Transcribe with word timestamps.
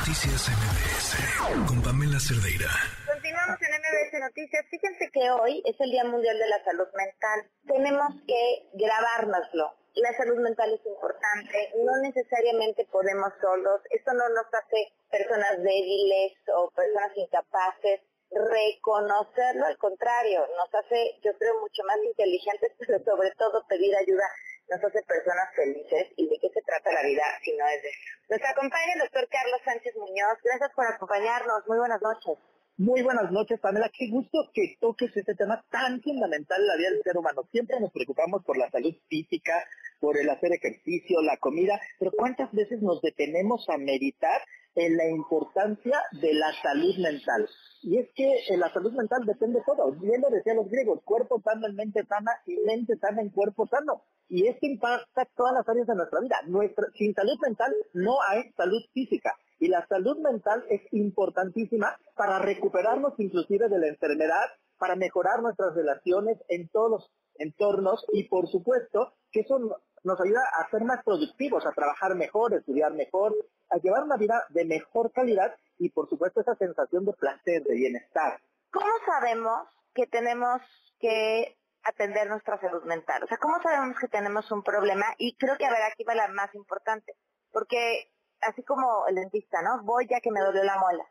Noticias 0.00 0.48
MBS 0.48 1.68
con 1.68 1.82
Pamela 1.84 2.16
Cerdeira. 2.16 2.72
Continuamos 3.04 3.60
en 3.60 3.68
MBS 3.84 4.12
Noticias. 4.32 4.64
Fíjense 4.70 5.10
que 5.12 5.28
hoy 5.28 5.60
es 5.66 5.76
el 5.78 5.90
Día 5.90 6.04
Mundial 6.04 6.38
de 6.38 6.48
la 6.48 6.64
Salud 6.64 6.88
Mental. 6.96 7.38
Tenemos 7.68 8.08
que 8.24 8.64
grabárnoslo. 8.80 9.76
La 10.00 10.16
salud 10.16 10.40
mental 10.40 10.72
es 10.72 10.80
importante, 10.86 11.68
no 11.84 11.92
necesariamente 12.00 12.88
podemos 12.90 13.28
solos, 13.42 13.82
esto 13.90 14.14
no 14.14 14.26
nos 14.30 14.48
hace 14.48 14.88
personas 15.10 15.60
débiles 15.60 16.32
o 16.56 16.70
personas 16.70 17.12
incapaces, 17.16 18.00
reconocerlo, 18.32 19.66
al 19.66 19.76
contrario, 19.76 20.48
nos 20.56 20.72
hace, 20.80 21.20
yo 21.22 21.36
creo, 21.36 21.60
mucho 21.60 21.84
más 21.84 21.98
inteligentes, 22.08 22.72
pero 22.78 23.04
sobre 23.04 23.32
todo 23.36 23.66
pedir 23.68 23.94
ayuda 23.94 24.24
nos 24.70 24.84
hace 24.84 25.02
personas 25.02 25.50
felices 25.54 26.06
y 26.16 26.28
de 26.28 26.38
qué 26.40 26.48
se 26.54 26.62
trata 26.62 26.92
la 26.92 27.02
vida 27.02 27.22
si 27.42 27.56
no 27.56 27.66
es 27.66 27.82
de 27.82 27.88
eso. 27.88 28.10
Nos 28.30 28.40
acompaña 28.48 28.92
el 28.94 29.00
doctor 29.00 29.28
Carlos 29.28 29.60
Sánchez 29.64 29.96
Muñoz. 29.96 30.38
Gracias 30.44 30.70
por 30.74 30.86
acompañarnos. 30.86 31.66
Muy 31.66 31.78
buenas 31.78 32.00
noches. 32.00 32.38
Muy 32.76 33.02
buenas 33.02 33.30
noches, 33.30 33.60
Pamela. 33.60 33.90
Qué 33.92 34.08
gusto 34.08 34.48
que 34.54 34.76
toques 34.80 35.14
este 35.14 35.34
tema 35.34 35.62
tan 35.70 36.00
fundamental 36.00 36.60
en 36.60 36.66
la 36.66 36.76
vida 36.76 36.90
del 36.90 37.02
ser 37.02 37.18
humano. 37.18 37.42
Siempre 37.50 37.78
nos 37.80 37.92
preocupamos 37.92 38.42
por 38.44 38.56
la 38.56 38.70
salud 38.70 38.94
física, 39.08 39.66
por 40.00 40.18
el 40.18 40.28
hacer 40.30 40.52
ejercicio, 40.52 41.22
la 41.22 41.36
comida, 41.36 41.80
pero 41.98 42.10
¿cuántas 42.16 42.50
veces 42.52 42.82
nos 42.82 43.00
detenemos 43.02 43.68
a 43.68 43.76
meditar 43.76 44.40
en 44.74 44.96
la 44.96 45.08
importancia 45.08 45.98
de 46.20 46.34
la 46.34 46.52
salud 46.62 46.96
mental? 46.98 47.48
Y 47.82 47.98
es 47.98 48.08
que 48.14 48.24
eh, 48.48 48.56
la 48.56 48.72
salud 48.72 48.92
mental 48.92 49.24
depende 49.26 49.58
de 49.58 49.64
todo. 49.64 49.92
Bien 49.92 50.20
lo 50.20 50.30
decían 50.30 50.56
los 50.56 50.68
griegos, 50.68 51.00
cuerpo 51.04 51.40
sano 51.42 51.66
en 51.66 51.76
mente 51.76 52.04
sana 52.06 52.32
y 52.46 52.56
mente 52.66 52.96
sana 52.96 53.20
en 53.20 53.30
cuerpo 53.30 53.66
sano. 53.66 54.02
Y 54.28 54.46
esto 54.46 54.66
impacta 54.66 55.26
todas 55.36 55.54
las 55.54 55.68
áreas 55.68 55.86
de 55.86 55.94
nuestra 55.94 56.20
vida. 56.20 56.36
Nuestra, 56.46 56.86
sin 56.96 57.14
salud 57.14 57.38
mental 57.42 57.74
no 57.94 58.16
hay 58.28 58.50
salud 58.52 58.82
física. 58.92 59.34
Y 59.58 59.68
la 59.68 59.86
salud 59.86 60.18
mental 60.18 60.64
es 60.70 60.80
importantísima 60.92 61.96
para 62.16 62.38
recuperarnos 62.38 63.14
inclusive 63.18 63.68
de 63.68 63.78
la 63.78 63.88
enfermedad, 63.88 64.46
para 64.78 64.96
mejorar 64.96 65.42
nuestras 65.42 65.74
relaciones 65.74 66.38
en 66.48 66.68
todos 66.68 66.90
los 66.90 67.10
entornos 67.40 68.04
y 68.12 68.24
por 68.24 68.48
supuesto 68.48 69.14
que 69.32 69.40
eso 69.40 69.58
nos 70.02 70.20
ayuda 70.20 70.40
a 70.58 70.70
ser 70.70 70.82
más 70.84 71.02
productivos, 71.04 71.66
a 71.66 71.72
trabajar 71.72 72.14
mejor, 72.14 72.54
a 72.54 72.58
estudiar 72.58 72.92
mejor, 72.92 73.34
a 73.70 73.76
llevar 73.78 74.04
una 74.04 74.16
vida 74.16 74.44
de 74.50 74.64
mejor 74.64 75.12
calidad 75.12 75.54
y 75.78 75.90
por 75.90 76.08
supuesto 76.08 76.40
esa 76.40 76.54
sensación 76.56 77.04
de 77.04 77.12
placer, 77.12 77.62
de 77.62 77.74
bienestar. 77.74 78.40
¿Cómo 78.72 78.92
sabemos 79.06 79.68
que 79.94 80.06
tenemos 80.06 80.60
que 80.98 81.56
atender 81.82 82.28
nuestra 82.28 82.60
salud 82.60 82.84
mental? 82.84 83.22
O 83.24 83.26
sea, 83.26 83.38
¿cómo 83.38 83.60
sabemos 83.62 83.98
que 83.98 84.08
tenemos 84.08 84.50
un 84.52 84.62
problema? 84.62 85.06
Y 85.18 85.36
creo 85.36 85.56
que, 85.56 85.66
a 85.66 85.70
ver, 85.70 85.82
aquí 85.82 86.04
va 86.04 86.14
la 86.14 86.28
más 86.28 86.54
importante, 86.54 87.16
porque 87.52 88.10
así 88.40 88.62
como 88.62 89.06
el 89.08 89.16
dentista, 89.16 89.62
¿no? 89.62 89.82
Voy 89.82 90.06
ya 90.08 90.20
que 90.20 90.30
me 90.30 90.40
dolió 90.40 90.62
la 90.64 90.78
muela. 90.78 91.04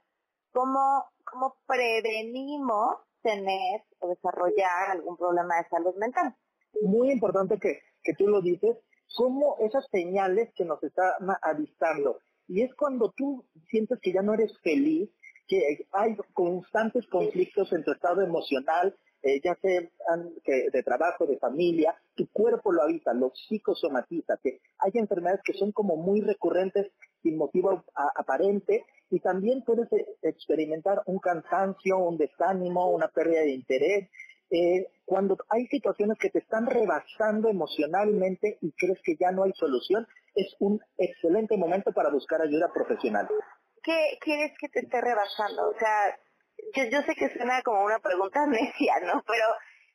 ¿Cómo, 0.52 1.12
cómo 1.26 1.56
prevenimos 1.68 2.98
tener 3.22 3.84
o 4.00 4.08
desarrollar 4.08 4.92
algún 4.92 5.18
problema 5.18 5.58
de 5.58 5.70
salud 5.70 5.96
mental? 5.96 6.36
Muy 6.82 7.12
importante 7.12 7.60
que, 7.60 7.82
que 8.10 8.16
tú 8.16 8.28
lo 8.28 8.42
dices, 8.42 8.76
como 9.16 9.58
esas 9.60 9.86
señales 9.92 10.50
que 10.56 10.66
nos 10.66 10.82
están 10.84 11.12
avistando. 11.44 12.20
Y 12.48 12.64
es 12.64 12.74
cuando 12.74 13.14
tú 13.16 13.46
sientes 13.70 14.00
que 14.02 14.12
ya 14.12 14.24
no 14.24 14.34
eres 14.34 14.52
feliz, 14.64 15.12
que 15.48 15.88
hay 15.92 16.16
constantes 16.34 17.06
conflictos 17.08 17.72
en 17.72 17.84
tu 17.84 17.92
estado 17.92 18.24
emocional, 18.24 18.96
eh, 19.22 19.40
ya 19.44 19.54
sea 19.62 19.82
de 20.46 20.84
trabajo, 20.84 21.28
de 21.28 21.38
familia, 21.38 21.94
tu 22.16 22.28
cuerpo 22.32 22.72
lo 22.72 22.82
avisa, 22.82 23.14
lo 23.14 23.32
psicosomatiza, 23.36 24.40
que 24.42 24.60
hay 24.80 24.92
enfermedades 24.96 25.42
que 25.44 25.54
son 25.54 25.72
como 25.72 25.96
muy 25.96 26.22
recurrentes 26.22 26.92
sin 27.22 27.38
motivo 27.38 27.84
aparente 28.16 28.86
y 29.12 29.20
también 29.20 29.64
puedes 29.64 29.92
eh, 29.92 30.08
experimentar 30.24 31.02
un 31.06 31.20
cansancio, 31.20 31.98
un 31.98 32.18
desánimo, 32.18 32.90
una 32.90 33.08
pérdida 33.10 33.42
de 33.42 33.52
interés. 33.52 34.10
Eh, 34.52 34.88
cuando 35.06 35.38
hay 35.50 35.68
situaciones 35.68 36.18
que 36.18 36.30
te 36.30 36.40
están 36.40 36.66
rebasando 36.66 37.50
emocionalmente 37.50 38.58
y 38.62 38.72
crees 38.72 39.00
que 39.04 39.16
ya 39.16 39.32
no 39.32 39.44
hay 39.44 39.54
solución, 39.54 40.08
es 40.36 40.56
un 40.60 40.82
excelente 40.98 41.58
momento 41.58 41.92
para 41.92 42.10
buscar 42.10 42.42
ayuda 42.42 42.72
profesional. 42.74 43.28
¿Qué 43.84 44.18
quieres 44.22 44.52
que 44.60 44.70
te 44.70 44.80
esté 44.80 45.02
rebasando? 45.02 45.70
O 45.70 45.80
sea, 45.80 46.20
yo, 46.90 47.02
sé 47.04 47.16
que 47.16 47.30
suena 47.30 47.62
como 47.62 47.84
una 47.84 48.00
pregunta 48.00 48.46
necia, 48.48 49.00
¿no? 49.02 49.24
Pero, 49.28 49.46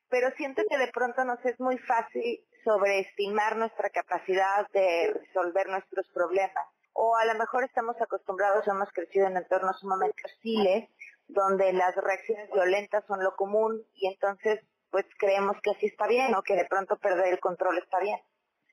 pero 0.09 0.31
siento 0.37 0.63
que 0.69 0.79
de 0.79 0.89
pronto 0.93 1.25
nos 1.25 1.45
es 1.45 1.59
muy 1.61 1.79
fácil 1.79 2.41
sobreestimar 2.65 3.57
nuestra 3.57 3.91
capacidad 3.91 4.69
de 4.73 5.13
resolver 5.13 5.69
nuestros 5.69 6.09
problemas. 6.09 6.67
O 6.93 7.17
a 7.17 7.25
lo 7.25 7.35
mejor 7.35 7.65
estamos 7.65 8.01
acostumbrados, 8.01 8.67
hemos 8.69 8.89
crecido 8.93 9.27
en 9.27 9.37
entornos 9.37 9.79
sumamente 9.81 10.23
hostiles, 10.25 10.89
donde 11.29 11.73
las 11.73 11.95
reacciones 11.97 12.51
violentas 12.53 13.05
son 13.07 13.23
lo 13.23 13.35
común 13.37 13.83
y 13.95 14.09
entonces 14.09 14.61
pues 14.91 15.07
creemos 15.19 15.57
que 15.63 15.71
así 15.71 15.87
está 15.87 16.07
bien 16.07 16.35
o 16.35 16.43
que 16.43 16.55
de 16.55 16.67
pronto 16.67 16.97
perder 16.97 17.33
el 17.33 17.41
control 17.41 17.79
está 17.79 17.99
bien. 18.01 18.19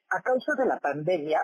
A 0.09 0.21
causa 0.21 0.53
de 0.55 0.65
la 0.65 0.77
pandemia, 0.77 1.41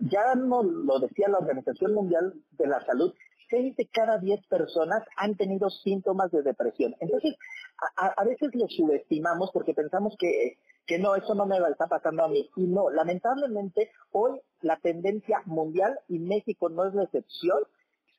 ya 0.00 0.34
no 0.34 0.62
lo 0.62 0.98
decía 1.00 1.28
la 1.28 1.38
Organización 1.38 1.92
Mundial 1.92 2.32
de 2.52 2.66
la 2.66 2.80
Salud, 2.86 3.12
seis 3.50 3.76
de 3.76 3.86
cada 3.88 4.18
diez 4.18 4.40
personas 4.46 5.02
han 5.16 5.36
tenido 5.36 5.68
síntomas 5.68 6.30
de 6.30 6.42
depresión. 6.42 6.94
Entonces, 7.00 7.36
a, 7.96 8.24
veces 8.24 8.48
lo 8.54 8.66
subestimamos 8.68 9.50
porque 9.52 9.74
pensamos 9.74 10.16
que, 10.18 10.58
que 10.86 10.98
no, 10.98 11.14
eso 11.14 11.34
no 11.34 11.44
me 11.44 11.58
está 11.58 11.86
pasando 11.86 12.24
a 12.24 12.28
mí. 12.28 12.48
Y 12.56 12.66
no, 12.66 12.88
lamentablemente, 12.90 13.90
hoy 14.10 14.40
la 14.62 14.78
tendencia 14.78 15.42
mundial, 15.44 15.98
y 16.08 16.18
México 16.18 16.70
no 16.70 16.86
es 16.86 16.94
la 16.94 17.04
excepción, 17.04 17.58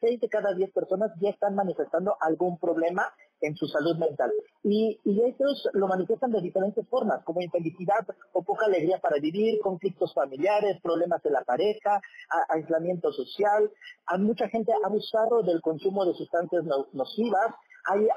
seis 0.03 0.19
de 0.19 0.27
cada 0.27 0.53
diez 0.53 0.69
personas 0.71 1.11
ya 1.21 1.29
están 1.29 1.55
manifestando 1.55 2.17
algún 2.19 2.59
problema 2.59 3.07
en 3.39 3.55
su 3.55 3.67
salud 3.67 3.95
mental. 3.97 4.31
Y, 4.63 4.99
y 5.05 5.21
ellos 5.23 5.69
lo 5.73 5.87
manifiestan 5.87 6.31
de 6.31 6.41
diferentes 6.41 6.85
formas, 6.89 7.23
como 7.23 7.41
infelicidad 7.41 8.05
o 8.33 8.43
poca 8.43 8.65
alegría 8.65 8.99
para 8.99 9.17
vivir, 9.19 9.61
conflictos 9.61 10.13
familiares, 10.13 10.81
problemas 10.81 11.23
de 11.23 11.31
la 11.31 11.43
pareja, 11.43 12.01
aislamiento 12.49 13.13
social. 13.13 13.71
A 14.07 14.17
mucha 14.17 14.49
gente 14.49 14.73
ha 14.73 14.87
abusado 14.87 15.41
del 15.43 15.61
consumo 15.61 16.05
de 16.05 16.13
sustancias 16.15 16.63
nocivas, 16.91 17.55
hay 17.85 18.07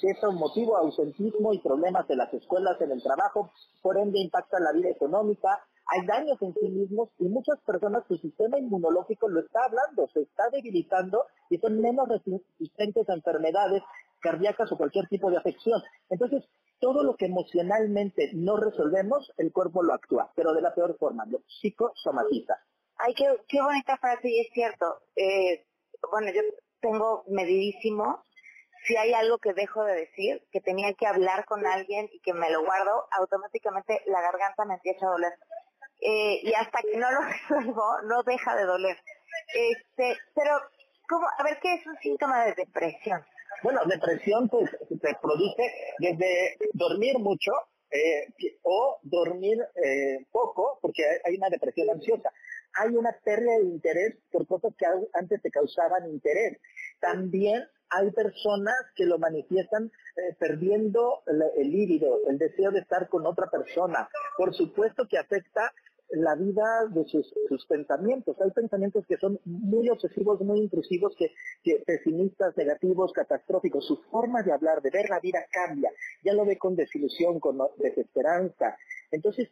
cierto 0.00 0.32
motivo, 0.32 0.76
ausentismo 0.76 1.52
y 1.52 1.60
problemas 1.60 2.08
en 2.10 2.18
las 2.18 2.32
escuelas, 2.34 2.80
en 2.80 2.92
el 2.92 3.02
trabajo, 3.02 3.52
por 3.80 3.96
ende 3.98 4.20
impacta 4.20 4.58
la 4.60 4.72
vida 4.72 4.90
económica, 4.90 5.60
hay 5.92 6.06
daños 6.06 6.40
en 6.40 6.54
sí 6.54 6.68
mismos 6.68 7.10
y 7.18 7.24
muchas 7.24 7.60
personas 7.66 8.02
su 8.08 8.16
sistema 8.16 8.58
inmunológico 8.58 9.28
lo 9.28 9.40
está 9.40 9.66
hablando, 9.66 10.08
se 10.14 10.22
está 10.22 10.48
debilitando 10.50 11.26
y 11.50 11.58
son 11.58 11.80
menos 11.82 12.08
resistentes 12.08 13.06
a 13.10 13.14
enfermedades 13.14 13.82
cardíacas 14.20 14.72
o 14.72 14.78
cualquier 14.78 15.06
tipo 15.08 15.30
de 15.30 15.36
afección. 15.36 15.82
Entonces, 16.08 16.44
todo 16.80 17.02
lo 17.02 17.14
que 17.16 17.26
emocionalmente 17.26 18.30
no 18.32 18.56
resolvemos, 18.56 19.30
el 19.36 19.52
cuerpo 19.52 19.82
lo 19.82 19.92
actúa, 19.92 20.32
pero 20.34 20.54
de 20.54 20.62
la 20.62 20.74
peor 20.74 20.96
forma, 20.96 21.26
lo 21.26 21.42
psicosomatiza. 21.60 22.54
Ay, 22.96 23.12
qué, 23.14 23.26
qué 23.46 23.60
bonita 23.60 23.98
frase 23.98 24.30
y 24.30 24.40
es 24.40 24.48
cierto. 24.54 24.86
Eh, 25.14 25.66
bueno, 26.10 26.32
yo 26.32 26.40
tengo 26.80 27.24
medidísimo 27.28 28.24
si 28.86 28.96
hay 28.96 29.12
algo 29.12 29.38
que 29.38 29.52
dejo 29.52 29.84
de 29.84 29.94
decir, 29.94 30.42
que 30.50 30.60
tenía 30.60 30.92
que 30.94 31.06
hablar 31.06 31.44
con 31.44 31.66
alguien 31.66 32.08
y 32.12 32.20
que 32.20 32.32
me 32.32 32.50
lo 32.50 32.64
guardo, 32.64 33.06
automáticamente 33.12 34.02
la 34.06 34.20
garganta 34.20 34.64
me 34.64 34.74
empieza 34.74 35.06
a 35.06 35.10
doler. 35.10 35.32
Eh, 36.04 36.40
y 36.42 36.52
hasta 36.54 36.80
que 36.82 36.96
no 36.96 37.08
lo 37.12 37.20
resuelvo, 37.50 37.84
no 38.04 38.22
deja 38.24 38.56
de 38.56 38.64
doler. 38.64 38.96
Este, 39.54 40.18
pero, 40.34 40.60
¿cómo? 41.08 41.26
a 41.38 41.44
ver, 41.44 41.58
¿qué 41.62 41.74
es 41.74 41.86
un 41.86 41.96
síntoma 41.98 42.44
de 42.44 42.54
depresión? 42.54 43.24
Bueno, 43.62 43.80
depresión 43.86 44.48
pues, 44.48 44.68
se 44.88 45.16
produce 45.22 45.62
desde 45.98 46.56
dormir 46.72 47.18
mucho 47.20 47.52
eh, 47.92 48.26
o 48.62 48.98
dormir 49.02 49.58
eh, 49.76 50.26
poco, 50.32 50.78
porque 50.82 51.04
hay 51.24 51.36
una 51.36 51.50
depresión 51.50 51.88
ansiosa. 51.90 52.32
Hay 52.74 52.96
una 52.96 53.14
pérdida 53.22 53.58
de 53.58 53.66
interés 53.66 54.16
por 54.32 54.46
cosas 54.46 54.72
que 54.76 54.86
antes 55.12 55.40
te 55.40 55.50
causaban 55.50 56.10
interés. 56.10 56.58
También 57.00 57.62
hay 57.90 58.10
personas 58.10 58.74
que 58.96 59.04
lo 59.04 59.18
manifiestan 59.18 59.92
perdiendo 60.38 61.22
el, 61.26 61.42
el 61.56 62.12
el 62.28 62.38
deseo 62.38 62.70
de 62.70 62.80
estar 62.80 63.08
con 63.08 63.26
otra 63.26 63.50
persona. 63.50 64.08
Por 64.38 64.54
supuesto 64.54 65.06
que 65.06 65.18
afecta 65.18 65.72
la 66.12 66.34
vida 66.34 66.86
de 66.90 67.04
sus, 67.06 67.66
pensamientos. 67.66 68.36
Hay 68.40 68.50
pensamientos 68.50 69.06
que 69.06 69.16
son 69.16 69.40
muy 69.44 69.88
obsesivos, 69.88 70.40
muy 70.40 70.60
intrusivos, 70.60 71.14
que, 71.16 71.32
pesimistas, 71.86 72.56
negativos, 72.56 73.12
catastróficos. 73.12 73.86
Su 73.86 73.96
forma 74.10 74.42
de 74.42 74.52
hablar, 74.52 74.82
de 74.82 74.90
ver 74.90 75.08
la 75.08 75.20
vida 75.20 75.44
cambia. 75.50 75.90
Ya 76.22 76.34
lo 76.34 76.44
ve 76.44 76.58
con 76.58 76.76
desilusión, 76.76 77.40
con 77.40 77.58
desesperanza. 77.78 78.76
Entonces, 79.10 79.48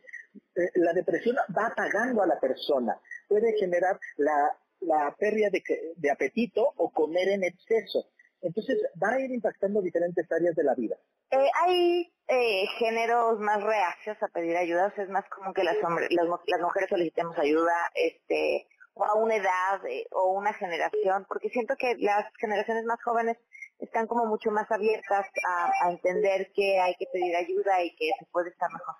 eh, 0.55 0.71
la 0.75 0.93
depresión 0.93 1.37
va 1.57 1.69
apagando 1.69 2.23
a 2.23 2.27
la 2.27 2.39
persona. 2.39 3.01
Puede 3.29 3.59
generar 3.59 3.99
la, 4.17 5.15
pérdida 5.19 5.51
de, 5.51 5.63
de 5.97 6.11
apetito 6.11 6.73
o 6.77 6.91
comer 6.91 7.29
en 7.29 7.45
exceso. 7.45 8.07
Entonces, 8.43 8.79
va 9.03 9.15
a 9.15 9.21
ir 9.21 9.31
impactando 9.31 9.83
diferentes 9.83 10.31
áreas 10.31 10.55
de 10.55 10.65
la 10.65 10.75
vida. 10.75 10.97
Eh, 11.33 11.51
hay 11.63 12.13
eh, 12.27 12.67
géneros 12.79 13.39
más 13.39 13.63
reacios 13.63 14.21
a 14.21 14.29
pedir 14.29 14.57
ayuda, 14.57 14.93
es 14.97 15.09
más 15.11 15.25
común 15.29 15.55
que 15.55 15.63
las, 15.63 15.77
hombres, 15.85 16.09
las, 16.11 16.61
mujeres 16.61 16.89
solicitemos 16.89 17.39
ayuda, 17.39 17.73
este, 17.95 18.67
o 18.95 19.05
a 19.05 19.15
una 19.15 19.37
edad 19.37 19.87
eh, 19.89 20.07
o 20.11 20.33
una 20.33 20.53
generación, 20.55 21.25
porque 21.29 21.49
siento 21.51 21.77
que 21.77 21.95
las 21.99 22.27
generaciones 22.41 22.85
más 22.85 23.01
jóvenes 23.05 23.37
están 23.79 24.09
como 24.09 24.27
mucho 24.27 24.51
más 24.51 24.69
abiertas 24.73 25.27
a, 25.49 25.71
a 25.87 25.91
entender 25.93 26.51
que 26.53 26.81
hay 26.81 26.95
que 26.97 27.07
pedir 27.13 27.37
ayuda 27.37 27.83
y 27.85 27.95
que 27.95 28.11
se 28.19 28.27
puede 28.33 28.51
estar 28.51 28.69
mejor. 28.73 28.97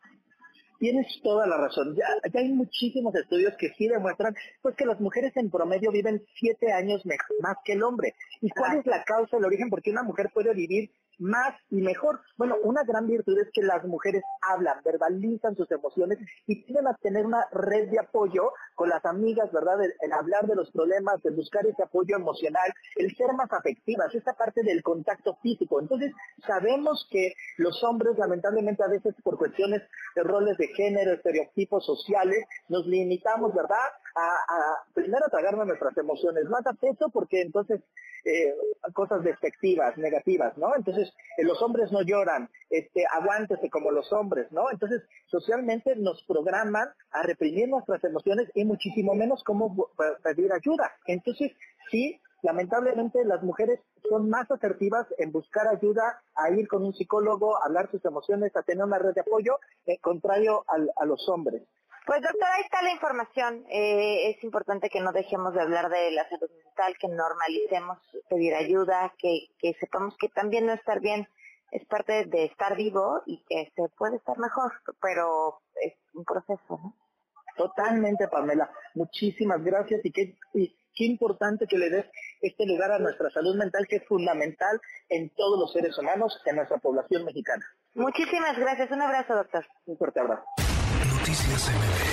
Tienes 0.81 1.07
toda 1.23 1.47
la 1.47 1.59
razón. 1.59 1.95
Ya, 1.95 2.07
hay 2.33 2.49
muchísimos 2.49 3.15
estudios 3.15 3.53
que 3.59 3.69
sí 3.77 3.87
demuestran 3.87 4.35
pues 4.63 4.75
que 4.77 4.87
las 4.87 4.99
mujeres 4.99 5.37
en 5.37 5.51
promedio 5.51 5.93
viven 5.93 6.25
siete 6.39 6.73
años 6.73 7.05
más 7.43 7.57
que 7.67 7.75
el 7.75 7.83
hombre. 7.83 8.15
¿Y 8.41 8.49
cuál 8.49 8.79
es 8.79 8.87
la 8.87 9.05
causa, 9.05 9.37
el 9.37 9.45
origen? 9.45 9.69
Porque 9.69 9.91
una 9.91 10.03
mujer 10.03 10.31
puede 10.33 10.55
vivir 10.55 10.91
más 11.21 11.55
y 11.71 11.77
mejor. 11.77 12.21
Bueno, 12.37 12.57
una 12.65 12.83
gran 12.83 13.07
virtud 13.07 13.39
es 13.39 13.49
que 13.53 13.63
las 13.63 13.85
mujeres 13.85 14.23
hablan, 14.51 14.83
verbalizan 14.85 15.55
sus 15.55 15.71
emociones 15.71 16.19
y 16.47 16.65
tienden 16.65 16.89
a 16.89 16.95
tener 16.95 17.27
una 17.27 17.47
red 17.53 17.91
de 17.91 18.01
apoyo 18.01 18.53
con 18.75 18.89
las 18.89 19.05
amigas, 19.05 19.53
¿verdad? 19.53 19.77
El, 19.83 20.13
hablar 20.13 20.47
de 20.47 20.57
los 20.57 20.71
problemas, 20.71 21.25
el 21.25 21.37
buscar 21.37 21.67
ese 21.67 21.83
apoyo 21.83 22.17
emocional, 22.17 22.73
el 22.97 23.15
ser 23.15 23.33
más 23.35 23.53
afectivas, 23.53 24.15
esta 24.15 24.33
parte 24.33 24.63
del 24.63 24.83
contacto 24.83 25.37
físico. 25.43 25.81
Entonces, 25.81 26.13
sabemos 26.47 27.07
que 27.11 27.35
los 27.59 27.83
hombres, 27.85 28.19
lamentablemente, 28.19 28.83
a 28.83 28.89
veces 28.89 29.15
por 29.23 29.39
cuestiones 29.39 29.83
de 30.17 30.23
roles 30.23 30.57
de 30.57 30.69
género, 30.69 31.13
estereotipos 31.13 31.85
sociales, 31.85 32.45
nos 32.69 32.87
limitamos, 32.87 33.55
¿verdad? 33.55 33.77
A, 34.15 34.21
a 34.23 34.85
primero 34.93 35.25
a 35.27 35.31
tragarnos 35.31 35.67
nuestras 35.67 35.97
emociones, 35.97 36.45
más 36.47 36.67
a 36.67 36.73
peso 36.73 37.11
porque 37.11 37.43
entonces 37.43 37.81
eh, 38.25 38.55
cosas 38.93 39.23
despectivas, 39.23 39.97
negativas, 39.97 40.57
¿no? 40.59 40.75
Entonces, 40.77 41.13
eh, 41.39 41.45
los 41.45 41.63
hombres 41.63 41.91
no 41.93 42.03
lloran, 42.03 42.51
este, 42.69 43.05
aguántese 43.11 43.71
como 43.71 43.91
los 43.91 44.13
hombres, 44.13 44.51
¿no? 44.53 44.71
Entonces, 44.71 45.03
socialmente 45.27 45.97
nos 45.97 46.23
programan 46.25 46.89
a 47.13 47.23
reprimir 47.23 47.69
nuestras 47.69 48.03
emociones 48.05 48.51
y 48.55 48.65
muchísimo 48.65 49.15
menos 49.15 49.43
cómo 49.45 49.89
pedir 50.23 50.53
ayuda. 50.53 50.93
Entonces, 51.07 51.53
sí, 51.91 52.21
lamentablemente 52.43 53.25
las 53.25 53.43
mujeres 53.43 53.81
son 54.09 54.29
más 54.29 54.51
asertivas 54.51 55.07
en 55.19 55.33
buscar 55.33 55.69
ayuda, 55.69 56.23
a 56.35 56.51
ir 56.51 56.69
con 56.69 56.85
un 56.85 56.95
psicólogo, 56.95 57.57
a 57.57 57.67
hablar 57.67 57.91
sus 57.91 58.05
emociones, 58.05 58.55
a 58.57 58.63
tener 58.63 58.85
una 58.85 58.99
red 58.99 59.15
de 59.15 59.21
apoyo, 59.23 59.59
eh, 59.87 59.99
contrario 59.99 60.65
a 60.69 61.05
los 61.07 61.29
hombres. 61.29 61.63
Pues 62.11 62.23
doctora, 62.23 62.55
ahí 62.57 62.63
está 62.63 62.83
la 62.83 62.91
información. 62.91 63.65
Eh, 63.71 64.31
es 64.31 64.43
importante 64.43 64.91
que 64.91 64.99
no 64.99 65.13
dejemos 65.13 65.55
de 65.55 65.61
hablar 65.61 65.89
de 65.89 66.11
la 66.11 66.29
salud 66.29 66.51
mental, 66.65 66.97
que 66.99 67.07
normalicemos 67.07 67.99
pedir 68.29 68.53
ayuda, 68.53 69.15
que, 69.17 69.47
que 69.61 69.75
sepamos 69.75 70.17
que 70.19 70.29
también 70.29 70.67
no 70.67 70.73
estar 70.73 70.99
bien 70.99 71.29
es 71.71 71.87
parte 71.87 72.25
de 72.25 72.47
estar 72.47 72.77
vivo 72.77 73.23
y 73.27 73.45
que 73.49 73.73
se 73.77 73.89
puede 73.97 74.17
estar 74.17 74.37
mejor, 74.39 74.73
pero 75.01 75.61
es 75.85 75.95
un 76.13 76.25
proceso, 76.25 76.81
¿no? 76.83 76.97
Totalmente, 77.57 78.27
Pamela. 78.27 78.69
Muchísimas 78.97 79.63
gracias 79.63 80.01
y 80.05 80.11
qué, 80.11 80.37
y 80.53 80.77
qué 80.97 81.05
importante 81.05 81.69
que 81.69 81.79
le 81.79 81.91
des 81.91 82.07
este 82.41 82.67
lugar 82.67 82.91
a 82.91 82.99
nuestra 82.99 83.31
salud 83.31 83.55
mental 83.55 83.87
que 83.89 83.99
es 83.99 84.09
fundamental 84.09 84.81
en 85.11 85.31
todos 85.37 85.61
los 85.61 85.73
seres 85.73 85.97
humanos, 85.97 86.43
en 86.45 86.57
nuestra 86.57 86.79
población 86.79 87.25
mexicana. 87.25 87.65
Muchísimas 87.95 88.59
gracias. 88.59 88.91
Un 88.91 89.03
abrazo, 89.03 89.37
doctor. 89.37 89.65
Un 89.87 89.97
fuerte 89.97 90.19
abrazo. 90.19 90.43
Noticias 91.21 91.69
MBS 91.69 92.10